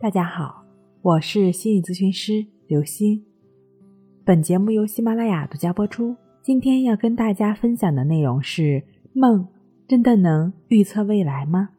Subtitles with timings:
[0.00, 0.64] 大家好，
[1.02, 3.20] 我是心理咨询师刘星。
[4.24, 6.14] 本节目由喜马拉雅独家播出。
[6.40, 8.80] 今天要跟大家分享的内容是：
[9.12, 9.44] 梦
[9.88, 11.70] 真的能预测未来吗？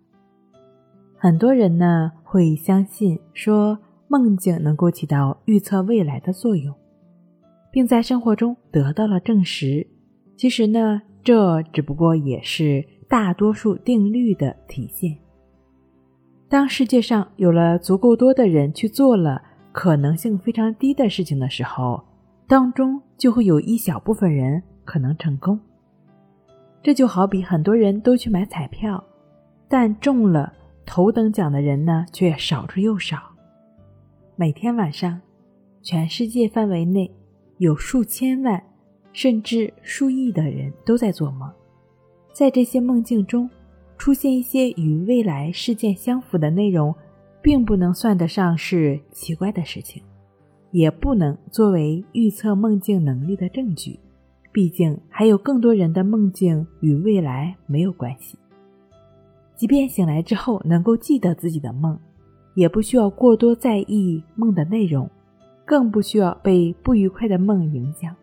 [1.15, 3.79] 很多人呢会相信说
[4.09, 6.75] 梦境能够起到预测未来的作用，
[7.71, 9.87] 并在生活中得到了证实。
[10.35, 15.17] 其实呢，这只不过也是大多数定律的体现。
[16.49, 19.39] 当世界上有了足够多的人去做了
[19.71, 22.03] 可能性非常低的事情的时候，
[22.47, 25.59] 当中就会有一小部分人可能成功。
[26.81, 29.03] 这就好比很多人都去买彩票，
[29.67, 30.51] 但中了
[30.87, 33.19] 头等奖的人呢却少之又少。
[34.35, 35.21] 每天晚上，
[35.83, 37.13] 全世界范围内
[37.59, 38.59] 有数千万
[39.13, 41.47] 甚至数亿的人都在做梦，
[42.33, 43.47] 在这些梦境中。
[43.99, 46.95] 出现一些与未来事件相符的内容，
[47.41, 50.01] 并不能算得上是奇怪的事情，
[50.71, 53.99] 也不能作为预测梦境能力的证据。
[54.53, 58.39] 毕竟还有更多人的梦境与未来没有关系。
[59.55, 61.99] 即便醒来之后能够记得自己的梦，
[62.55, 65.09] 也不需要过多在意梦的内容，
[65.65, 68.15] 更不需要被不愉快的梦影响。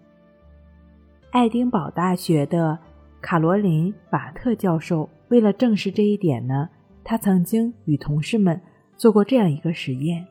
[1.30, 2.78] 爱丁堡大学的
[3.20, 5.06] 卡罗琳·瓦特教授。
[5.28, 6.68] 为了证实这一点呢，
[7.02, 8.60] 他曾经与同事们
[8.96, 10.26] 做过这样一个实验。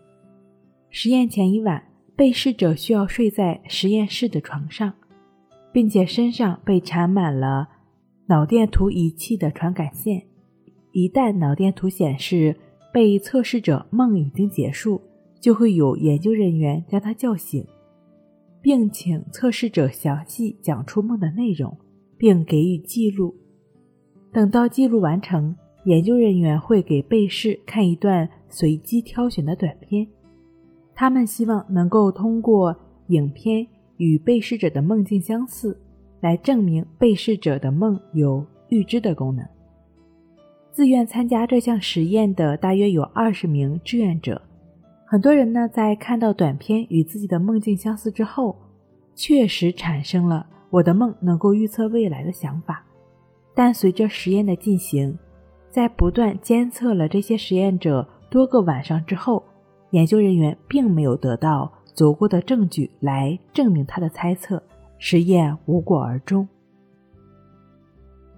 [0.90, 1.84] 实验前一晚，
[2.16, 4.94] 被试者需要睡在实验室的床上，
[5.74, 7.68] 并且身上被缠满了
[8.28, 10.24] 脑电图仪器的传感线。
[10.94, 12.56] 一旦脑电图显示
[12.94, 15.02] 被测试者梦已经结束，
[15.42, 17.68] 就会有研究人员将他叫醒，
[18.62, 21.78] 并请测试者详细讲出梦的内容，
[22.18, 23.36] 并给予记录。
[24.36, 25.56] 等到记录完成，
[25.86, 30.06] 研究人员会给被试看一段随机挑选的短片。
[30.94, 32.76] 他们希望能够通过
[33.08, 35.80] 影片与被试者的梦境相似，
[36.20, 39.48] 来证明被试者的梦有预知的功能。
[40.70, 44.42] 自愿参加这项实验的大约有二十名志愿者。
[45.06, 48.54] 很多人呢，在看到短片与自己的梦境相似之后，
[49.14, 52.84] 确实产生了“我的梦能够预测未来”的想法。
[53.56, 55.18] 但随着实验的进行，
[55.72, 59.44] 在不断监测了这些实验者多个晚上之后，
[59.92, 64.62] 研究人员并没有得到足够的证据来证明他的猜测，
[64.98, 66.48] 实验无果而终。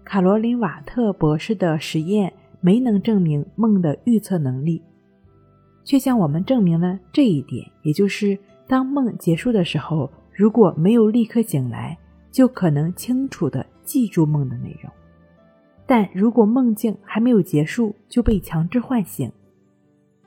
[0.05, 4.81] 卡罗琳·瓦特博士的实验没能证明梦的预测能力，
[5.83, 11.97] 却向我们证明了这一点，也就是当梦结束的时候，如果没有立刻醒来，
[12.31, 14.91] 就可能清楚地记住梦的内容。
[15.87, 19.31] 但如果梦境还没有结束就被强制唤醒，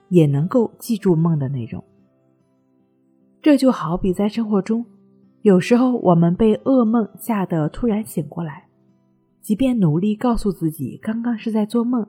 [0.09, 1.85] 也能够记住梦的内容。
[3.43, 4.87] 这就好比在生活中，
[5.43, 8.69] 有时候我们被噩梦吓得突然醒过来，
[9.43, 12.07] 即便努力告诉自己刚刚是在做梦，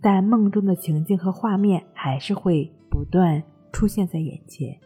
[0.00, 3.42] 但梦中的情境和画面还是会不断
[3.72, 4.78] 出现在眼前。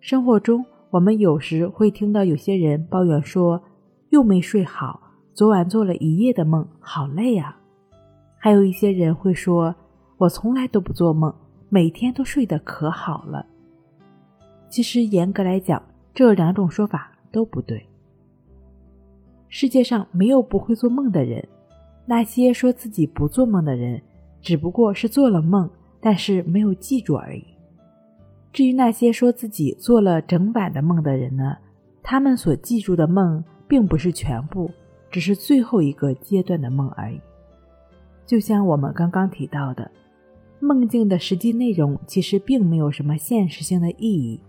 [0.00, 3.62] 生活中，我们有时会听到有些人抱怨说，
[4.08, 5.09] 又没睡好。
[5.40, 7.56] 昨晚做了一夜的梦，好累啊！
[8.36, 9.74] 还有一些人会说
[10.20, 11.34] ：“我从来都不做梦，
[11.70, 13.46] 每天都睡得可好了。”
[14.68, 17.82] 其实严格来讲，这两种说法都不对。
[19.48, 21.42] 世界上没有不会做梦的人，
[22.04, 24.02] 那些说自己不做梦的人，
[24.42, 25.70] 只不过是做了梦，
[26.02, 27.42] 但是没有记住而已。
[28.52, 31.56] 至于那些说自己做了整晚的梦的人呢，
[32.02, 34.70] 他们所记住的梦并不是全部。
[35.10, 37.20] 只是最后一个阶段的梦而已，
[38.24, 39.90] 就像我们刚刚提到的，
[40.60, 44.40] 梦境的实际内容其实并没有什么现实性的意义，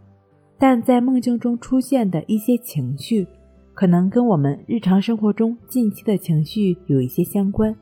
[0.57, 3.27] 但在梦境中出现的一些情绪，
[3.73, 7.75] 可能跟我们日常生活中近期的情绪有一些相关。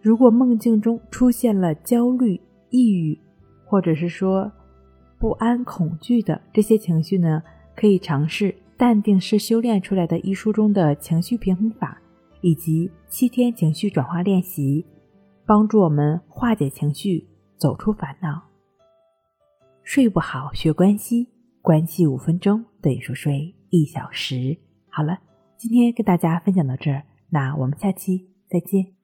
[0.00, 2.40] 如果梦境中出现了焦虑、
[2.70, 3.18] 抑郁，
[3.66, 4.50] 或者是说
[5.18, 7.42] 不安、恐惧的这些情绪呢，
[7.76, 8.54] 可以尝试。
[8.82, 12.02] 淡定是修炼出来的一书中的情绪平衡法，
[12.40, 14.84] 以及七天情绪转化练习，
[15.46, 17.24] 帮助我们化解情绪，
[17.56, 18.42] 走出烦恼。
[19.84, 21.28] 睡不好学关系，
[21.60, 24.58] 关系五分钟等于说睡一小时。
[24.88, 25.16] 好了，
[25.56, 29.01] 今天跟大家分享到这儿，那我们下期再见。